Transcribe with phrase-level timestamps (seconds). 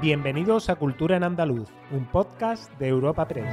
[0.00, 3.52] Bienvenidos a Cultura en Andaluz, un podcast de Europa Press.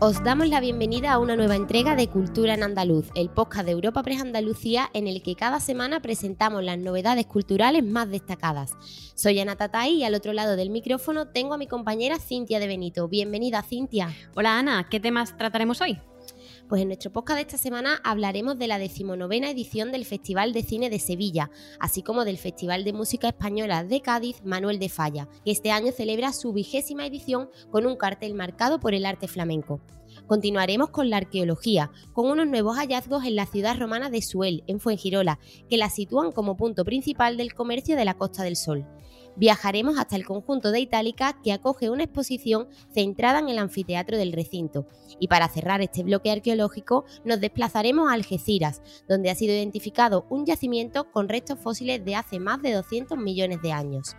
[0.00, 3.72] Os damos la bienvenida a una nueva entrega de Cultura en Andaluz, el podcast de
[3.72, 8.72] Europa Press Andalucía en el que cada semana presentamos las novedades culturales más destacadas.
[9.14, 12.66] Soy Ana Tatay y al otro lado del micrófono tengo a mi compañera Cintia de
[12.66, 13.06] Benito.
[13.06, 14.08] Bienvenida, Cintia.
[14.34, 15.98] Hola Ana, ¿qué temas trataremos hoy?
[16.68, 20.64] Pues en nuestro podcast de esta semana hablaremos de la decimonovena edición del Festival de
[20.64, 21.48] Cine de Sevilla,
[21.78, 25.92] así como del Festival de Música Española de Cádiz Manuel de Falla, que este año
[25.92, 29.80] celebra su vigésima edición con un cartel marcado por el arte flamenco.
[30.26, 34.80] Continuaremos con la arqueología, con unos nuevos hallazgos en la ciudad romana de Suel, en
[34.80, 35.38] Fuengirola,
[35.70, 38.84] que la sitúan como punto principal del comercio de la Costa del Sol
[39.36, 44.32] viajaremos hasta el conjunto de Itálica que acoge una exposición centrada en el anfiteatro del
[44.32, 44.86] recinto.
[45.20, 50.46] Y para cerrar este bloque arqueológico nos desplazaremos a Algeciras, donde ha sido identificado un
[50.46, 54.16] yacimiento con restos fósiles de hace más de 200 millones de años.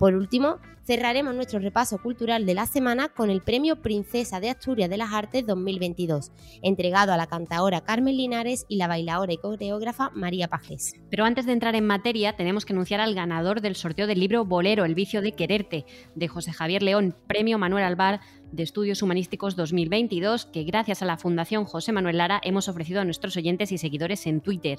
[0.00, 4.88] Por último, cerraremos nuestro repaso cultural de la semana con el Premio Princesa de Asturias
[4.88, 10.08] de las Artes 2022, entregado a la cantaora Carmen Linares y la bailadora y coreógrafa
[10.14, 10.94] María Pajes.
[11.10, 14.46] Pero antes de entrar en materia, tenemos que anunciar al ganador del sorteo del libro
[14.46, 15.84] Bolero, El vicio de quererte,
[16.14, 18.20] de José Javier León, Premio Manuel Alvar
[18.52, 23.04] de Estudios Humanísticos 2022, que gracias a la Fundación José Manuel Lara hemos ofrecido a
[23.04, 24.78] nuestros oyentes y seguidores en Twitter.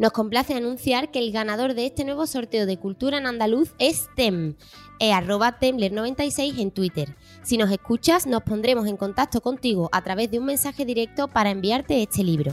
[0.00, 4.08] Nos complace anunciar que el ganador de este nuevo sorteo de cultura en andaluz es
[4.16, 4.56] TEM,
[4.98, 7.14] e arroba Temler96 en Twitter.
[7.42, 11.50] Si nos escuchas, nos pondremos en contacto contigo a través de un mensaje directo para
[11.50, 12.52] enviarte este libro.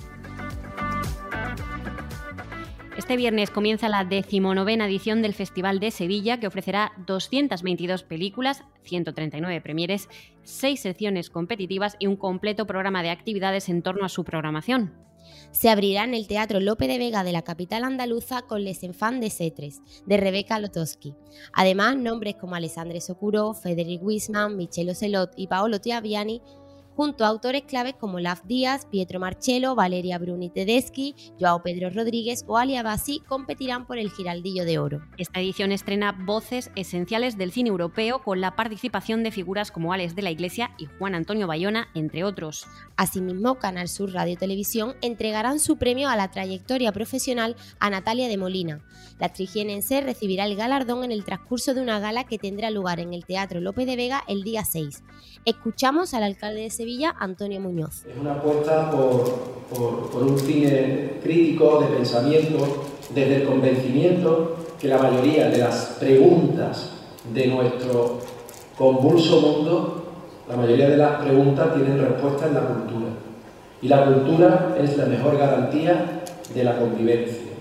[2.97, 9.61] Este viernes comienza la decimonovena edición del Festival de Sevilla, que ofrecerá 222 películas, 139
[9.61, 10.09] premieres,
[10.43, 15.06] 6 secciones competitivas y un completo programa de actividades en torno a su programación
[15.57, 19.21] se abrirá en el Teatro Lope de Vega de la capital andaluza con Les Enfants
[19.21, 21.15] de Cetres, de Rebeca Lotowski.
[21.51, 26.43] Además, nombres como Alessandre Socuro, Federic Wisman, Michelo Celot y Paolo Tiaviani
[26.97, 32.43] junto a autores claves como Laf Díaz, Pietro Marcello, Valeria Bruni Tedeschi, Joao Pedro Rodríguez
[32.47, 35.03] o Alia Bassi competirán por el Giraldillo de Oro.
[35.19, 40.15] Esta edición estrena voces esenciales del cine europeo con la participación de figuras como Alex
[40.15, 42.65] de la Iglesia y Juan Antonio Bayona, entre otros.
[42.95, 48.37] Asimismo, Canal Sur Radio Televisión entregarán su premio a la trayectoria profesional a Natalia de
[48.37, 48.81] Molina.
[49.19, 53.13] La trigienense recibirá el galardón en el transcurso de una gala que tendrá lugar en
[53.13, 55.03] el Teatro López de Vega el día 6.
[55.45, 56.86] Escuchamos al alcalde de Sevilla
[57.19, 58.05] Antonio Muñoz.
[58.05, 65.49] Es una apuesta por, un cine crítico, de pensamiento, desde el convencimiento que la mayoría
[65.49, 66.91] de las preguntas
[67.33, 68.19] de nuestro
[68.77, 70.03] convulso mundo,
[70.47, 73.07] la mayoría de las preguntas tienen respuesta en la cultura.
[73.81, 76.21] Y la cultura es la mejor garantía
[76.53, 77.51] de la convivencia.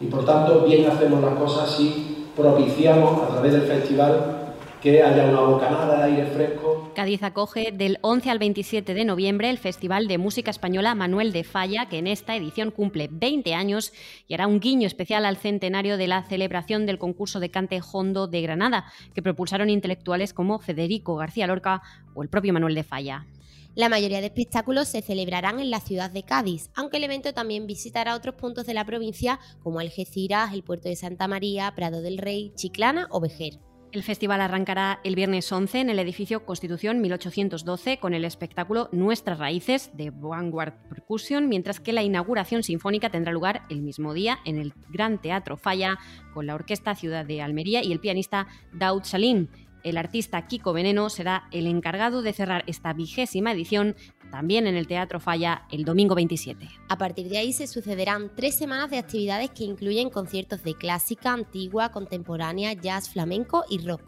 [0.00, 5.26] Y por tanto, bien hacemos las cosas si propiciamos a través del festival que haya
[5.26, 6.63] una bocanada de aire fresco.
[6.94, 11.42] Cádiz acoge del 11 al 27 de noviembre el Festival de Música Española Manuel de
[11.42, 13.92] Falla, que en esta edición cumple 20 años
[14.28, 18.28] y hará un guiño especial al centenario de la celebración del concurso de cante hondo
[18.28, 21.82] de Granada, que propulsaron intelectuales como Federico García Lorca
[22.14, 23.26] o el propio Manuel de Falla.
[23.74, 27.66] La mayoría de espectáculos se celebrarán en la ciudad de Cádiz, aunque el evento también
[27.66, 32.18] visitará otros puntos de la provincia como Algeciras, el puerto de Santa María, Prado del
[32.18, 33.58] Rey, Chiclana o Vejer.
[33.94, 39.38] El festival arrancará el viernes 11 en el edificio Constitución 1812 con el espectáculo Nuestras
[39.38, 44.58] Raíces de Vanguard Percussion, mientras que la inauguración sinfónica tendrá lugar el mismo día en
[44.58, 45.96] el Gran Teatro Falla
[46.32, 49.46] con la Orquesta Ciudad de Almería y el pianista Daud Salim.
[49.84, 53.94] El artista Kiko Veneno será el encargado de cerrar esta vigésima edición
[54.30, 56.68] también en el Teatro Falla el domingo 27.
[56.88, 61.32] A partir de ahí se sucederán tres semanas de actividades que incluyen conciertos de clásica,
[61.32, 64.00] antigua, contemporánea, jazz, flamenco y rock.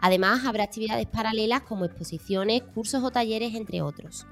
[0.00, 4.26] Además, habrá actividades paralelas como exposiciones, cursos o talleres, entre otros.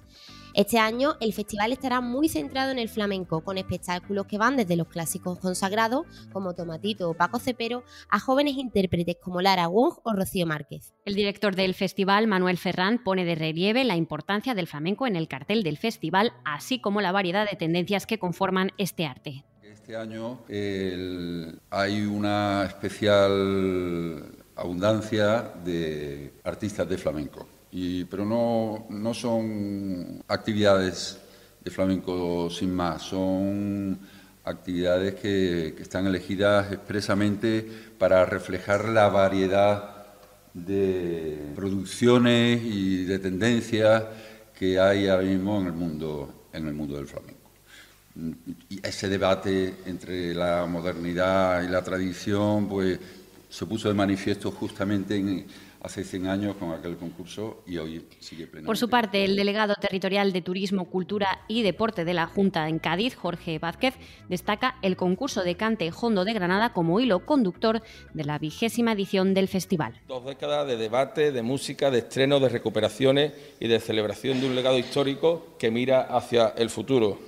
[0.60, 4.76] Este año el festival estará muy centrado en el flamenco, con espectáculos que van desde
[4.76, 6.04] los clásicos consagrados,
[6.34, 10.92] como Tomatito o Paco Cepero, a jóvenes intérpretes como Lara Wong o Rocío Márquez.
[11.06, 15.28] El director del festival, Manuel Ferrán, pone de relieve la importancia del flamenco en el
[15.28, 19.46] cartel del festival, así como la variedad de tendencias que conforman este arte.
[19.62, 20.40] Este año
[21.70, 24.26] hay una especial
[24.56, 27.46] abundancia de artistas de flamenco
[28.08, 31.18] pero no, no son actividades
[31.64, 33.98] de flamenco sin más, son
[34.44, 37.66] actividades que, que, están elegidas expresamente
[37.98, 40.06] para reflejar la variedad
[40.54, 44.04] de producciones y de tendencias
[44.58, 47.50] que hay ahora mismo en el mundo, en el mundo del flamenco.
[48.68, 52.98] Y ese debate entre la modernidad y la tradición, pues
[53.50, 55.46] se puso de manifiesto justamente en,
[55.82, 58.66] hace 100 años con aquel concurso y hoy sigue plenamente.
[58.66, 62.78] Por su parte, el delegado territorial de Turismo, Cultura y Deporte de la Junta en
[62.78, 63.94] Cádiz, Jorge Vázquez,
[64.28, 67.82] destaca el concurso de cante Hondo de Granada como hilo conductor
[68.14, 70.00] de la vigésima edición del festival.
[70.06, 74.54] Dos décadas de debate, de música, de estreno, de recuperaciones y de celebración de un
[74.54, 77.18] legado histórico que mira hacia el futuro.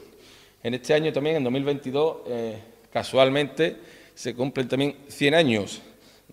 [0.63, 3.77] En este año también, en 2022, eh, casualmente,
[4.15, 5.83] se cumplen también 100 años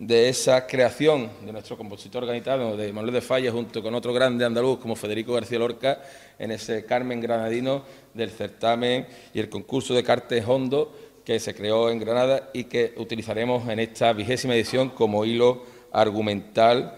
[0.00, 4.46] de esa creación de nuestro compositor gaditano, de Manuel de Falla, junto con otro grande
[4.46, 6.00] andaluz como Federico García Lorca,
[6.38, 10.90] en ese Carmen Granadino del certamen y el concurso de Cartes Hondo
[11.22, 16.94] que se creó en Granada y que utilizaremos en esta vigésima edición como hilo argumental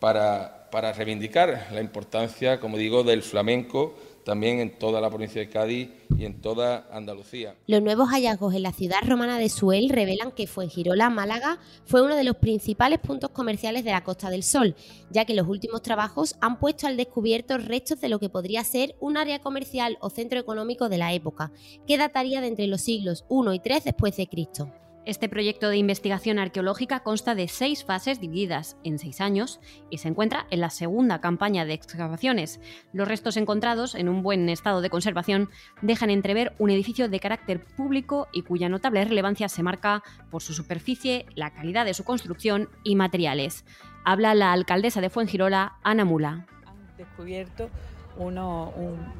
[0.00, 3.94] para, para reivindicar la importancia, como digo, del flamenco
[4.28, 5.88] también en toda la provincia de Cádiz
[6.18, 7.56] y en toda Andalucía.
[7.66, 12.14] Los nuevos hallazgos en la ciudad romana de Suel revelan que Fuengirola, Málaga, fue uno
[12.14, 14.76] de los principales puntos comerciales de la Costa del Sol,
[15.08, 18.96] ya que los últimos trabajos han puesto al descubierto restos de lo que podría ser
[19.00, 21.50] un área comercial o centro económico de la época,
[21.86, 24.70] que dataría de entre los siglos I y III después de Cristo.
[25.08, 29.58] Este proyecto de investigación arqueológica consta de seis fases divididas en seis años
[29.88, 32.60] y se encuentra en la segunda campaña de excavaciones.
[32.92, 35.48] Los restos encontrados, en un buen estado de conservación,
[35.80, 40.52] dejan entrever un edificio de carácter público y cuya notable relevancia se marca por su
[40.52, 43.64] superficie, la calidad de su construcción y materiales.
[44.04, 46.46] Habla la alcaldesa de Fuengirola, Ana Mula.
[46.66, 47.70] Han descubierto
[48.18, 48.74] uno,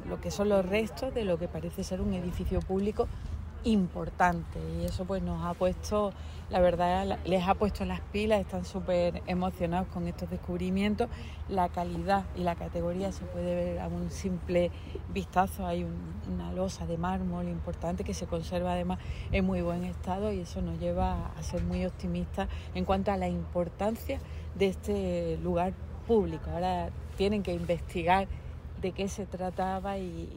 [0.07, 3.07] lo que son los restos de lo que parece ser un edificio público
[3.63, 4.59] importante.
[4.79, 6.11] Y eso pues nos ha puesto,
[6.49, 11.09] la verdad les ha puesto las pilas, están súper emocionados con estos descubrimientos,
[11.47, 14.71] la calidad y la categoría se puede ver a un simple
[15.13, 15.85] vistazo, hay
[16.31, 18.99] una losa de mármol importante que se conserva además
[19.31, 23.17] en muy buen estado y eso nos lleva a ser muy optimistas en cuanto a
[23.17, 24.19] la importancia
[24.55, 25.73] de este lugar
[26.07, 26.49] público.
[26.49, 28.27] Ahora tienen que investigar
[28.81, 30.27] de qué se trataba y,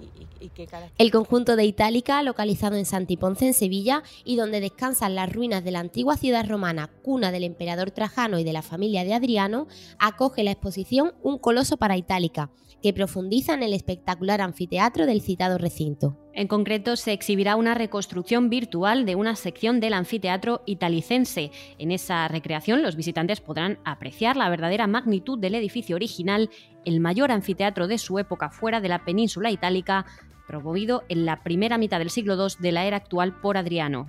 [0.55, 0.93] qué características.
[0.99, 5.71] El conjunto de Itálica, localizado en Santiponce, en Sevilla, y donde descansan las ruinas de
[5.71, 9.67] la antigua ciudad romana, cuna del emperador Trajano y de la familia de Adriano,
[9.99, 12.51] acoge la exposición Un coloso para Itálica,
[12.83, 16.22] que profundiza en el espectacular anfiteatro del citado recinto.
[16.35, 21.51] En concreto, se exhibirá una reconstrucción virtual de una sección del anfiteatro italicense.
[21.79, 26.49] En esa recreación, los visitantes podrán apreciar la verdadera magnitud del edificio original,
[26.87, 30.07] el mayor anfiteatro de su época fuera de la península itálica,
[30.47, 34.07] promovido en la primera mitad del siglo II de la era actual por Adriano.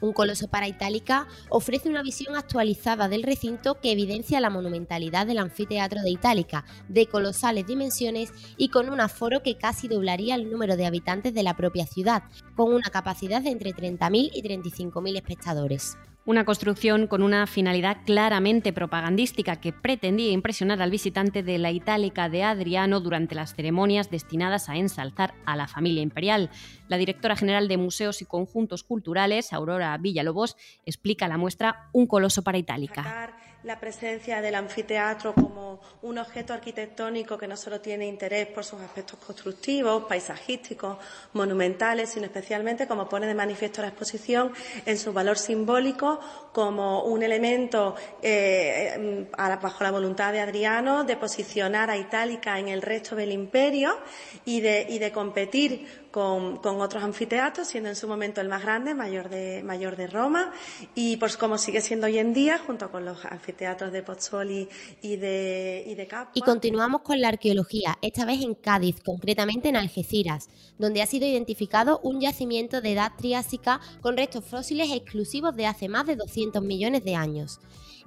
[0.00, 5.38] Un coloso para Itálica ofrece una visión actualizada del recinto que evidencia la monumentalidad del
[5.38, 10.76] anfiteatro de Itálica, de colosales dimensiones y con un aforo que casi doblaría el número
[10.76, 12.22] de habitantes de la propia ciudad,
[12.56, 15.96] con una capacidad de entre 30.000 y 35.000 espectadores.
[16.26, 22.28] Una construcción con una finalidad claramente propagandística que pretendía impresionar al visitante de la Itálica
[22.28, 26.50] de Adriano durante las ceremonias destinadas a ensalzar a la familia imperial.
[26.88, 32.42] La directora general de Museos y Conjuntos Culturales, Aurora Villalobos, explica la muestra Un coloso
[32.42, 33.34] para Itálica
[33.64, 38.80] la presencia del anfiteatro como un objeto arquitectónico que no solo tiene interés por sus
[38.80, 40.96] aspectos constructivos, paisajísticos,
[41.34, 44.52] monumentales, sino especialmente, como pone de manifiesto la exposición,
[44.86, 46.20] en su valor simbólico
[46.52, 52.82] como un elemento eh, bajo la voluntad de Adriano de posicionar a Itálica en el
[52.82, 53.96] resto del imperio
[54.44, 58.94] y de, y de competir con, otros anfiteatros, siendo en su momento el más grande,
[58.94, 60.52] mayor de, mayor de Roma,
[60.94, 64.68] y pues como sigue siendo hoy en día, junto con los anfiteatros de Pozzuoli
[65.02, 66.32] y de, y de Capua.
[66.34, 70.48] Y continuamos con la arqueología, esta vez en Cádiz, concretamente en Algeciras,
[70.78, 75.88] donde ha sido identificado un yacimiento de edad triásica con restos fósiles exclusivos de hace
[75.88, 77.60] más de 200 millones de años.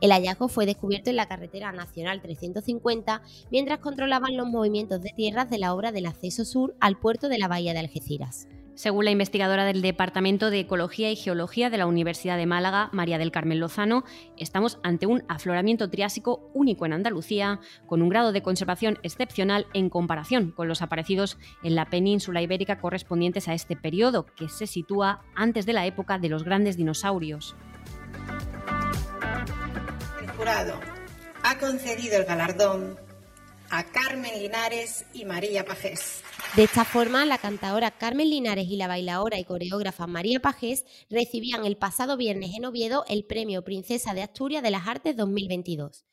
[0.04, 5.50] El hallazgo fue descubierto en la carretera nacional 350 mientras controlaban los movimientos de tierras
[5.50, 8.50] de la obra del acceso sur al puerto de la bahía de Algeciras.
[8.76, 13.18] Según la investigadora del Departamento de Ecología y Geología de la Universidad de Málaga, María
[13.18, 14.04] del Carmen Lozano,
[14.36, 19.90] estamos ante un afloramiento triásico único en Andalucía, con un grado de conservación excepcional en
[19.90, 25.22] comparación con los aparecidos en la península ibérica correspondientes a este periodo, que se sitúa
[25.34, 27.56] antes de la época de los grandes dinosaurios
[30.46, 33.00] ha concedido el galardón
[33.70, 36.22] a Carmen Linares y María Pajés.
[36.58, 41.66] De esta forma, la cantadora Carmen Linares y la bailadora y coreógrafa María Pajés recibían
[41.66, 46.04] el pasado viernes en Oviedo el premio Princesa de Asturias de las Artes 2022.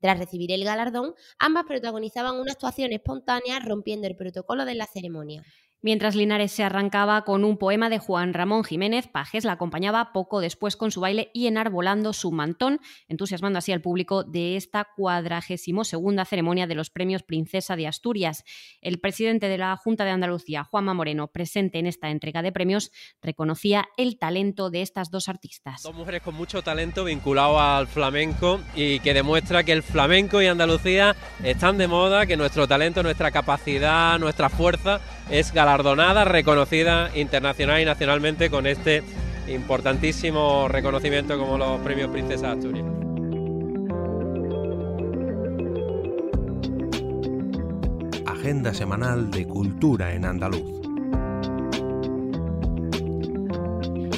[0.00, 5.44] Tras recibir el galardón, ambas protagonizaban una actuación espontánea rompiendo el protocolo de la ceremonia.
[5.82, 10.40] Mientras Linares se arrancaba con un poema de Juan Ramón Jiménez, Pajes la acompañaba poco
[10.40, 15.84] después con su baile y enarbolando su mantón, entusiasmando así al público de esta cuadragésimo
[15.84, 18.44] segunda ceremonia de los premios Princesa de Asturias.
[18.82, 22.92] El presidente de la Junta de Andalucía, Juanma Moreno, presente en esta entrega de premios,
[23.22, 25.82] reconocía el talento de estas dos artistas.
[25.82, 30.46] Dos mujeres con mucho talento vinculado al flamenco y que demuestra que el flamenco y
[30.46, 37.80] Andalucía están de moda, que nuestro talento, nuestra capacidad, nuestra fuerza es galardonada, reconocida internacional
[37.80, 39.04] y nacionalmente con este
[39.46, 42.86] importantísimo reconocimiento como los premios Princesa de Asturias.
[48.26, 50.80] Agenda semanal de cultura en andaluz.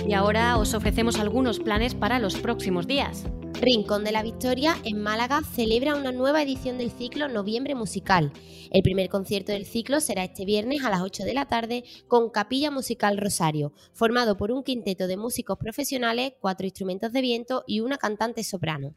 [0.06, 3.26] Y ahora os ofrecemos algunos planes para los próximos días.
[3.62, 8.32] Rincón de la Victoria, en Málaga, celebra una nueva edición del ciclo Noviembre Musical.
[8.72, 12.30] El primer concierto del ciclo será este viernes a las 8 de la tarde con
[12.30, 17.78] Capilla Musical Rosario, formado por un quinteto de músicos profesionales, cuatro instrumentos de viento y
[17.78, 18.96] una cantante soprano.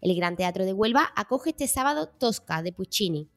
[0.00, 3.28] El Gran Teatro de Huelva acoge este sábado Tosca de Puccini.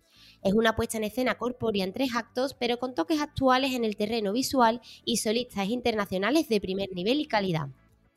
[0.41, 3.95] Es una puesta en escena corpórea en tres actos, pero con toques actuales en el
[3.97, 7.67] terreno visual y solistas internacionales de primer nivel y calidad.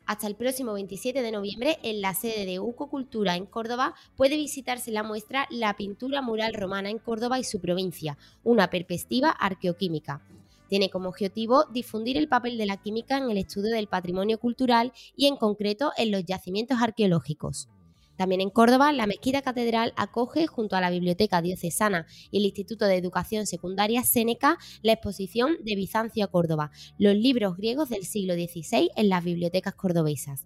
[0.09, 4.37] Hasta el próximo 27 de noviembre, en la sede de UCO Cultura en Córdoba, puede
[4.37, 10.23] visitarse la muestra La pintura mural romana en Córdoba y su provincia, una perspectiva arqueoquímica.
[10.67, 14.93] Tiene como objetivo difundir el papel de la química en el estudio del patrimonio cultural
[15.15, 17.69] y en concreto en los yacimientos arqueológicos.
[18.19, 22.83] También en Córdoba, la Mezquita Catedral acoge, junto a la Biblioteca Diocesana y el Instituto
[22.83, 28.33] de Educación Secundaria Séneca, la exposición de Bizancio a Córdoba, los libros griegos del siglo
[28.33, 30.45] XVI en las bibliotecas cordobesas.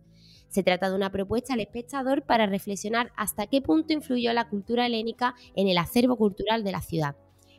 [0.49, 4.85] Se trata de una propuesta al espectador para reflexionar hasta qué punto influyó la cultura
[4.85, 7.15] helénica en el acervo cultural de la ciudad.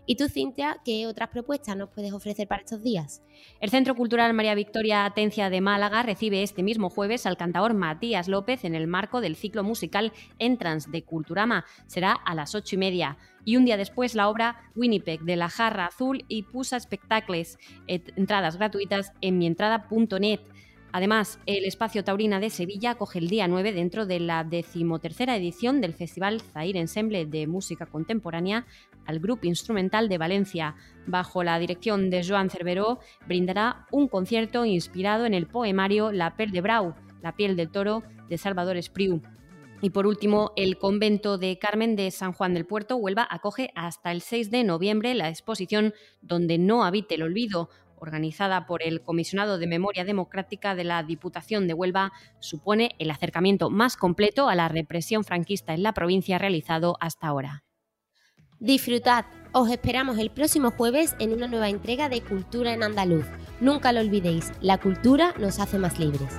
[0.07, 3.23] ¿Y tú, Cintia, qué otras propuestas nos puedes ofrecer para estos días?
[3.61, 8.29] El Centro Cultural María Victoria Atencia de Málaga recibe este mismo jueves al cantador Matías
[8.29, 11.65] López en el marco del ciclo musical Entrance de Culturama.
[11.87, 13.17] Será a las ocho y media.
[13.47, 18.57] Y un día después la obra Winnipeg de la Jarra Azul y Pusa Spectacles, entradas
[18.57, 20.41] gratuitas en mientrada.net.
[20.95, 25.81] Además, el Espacio Taurina de Sevilla acoge el día 9 dentro de la decimotercera edición
[25.81, 28.65] del Festival Zaire Ensemble de Música Contemporánea
[29.05, 30.77] al Grupo Instrumental de Valencia.
[31.09, 36.53] Bajo la dirección de Joan Cerveró, brindará un concierto inspirado en el poemario La Pel
[36.53, 39.21] de Brau, La piel del toro, de Salvador Espriu.
[39.81, 44.13] Y por último, el convento de Carmen de San Juan del Puerto, Huelva, acoge hasta
[44.13, 47.69] el 6 de noviembre la exposición Donde no habite el olvido,
[48.05, 53.71] organizada por el Comisionado de Memoria Democrática de la Diputación de Huelva, supone el acercamiento
[53.71, 57.65] más completo a la represión franquista en la provincia realizado hasta ahora.
[58.61, 63.27] Disfrutad, os esperamos el próximo jueves en una nueva entrega de Cultura en Andaluz.
[63.61, 66.39] Nunca lo olvidéis, la cultura nos hace más libres.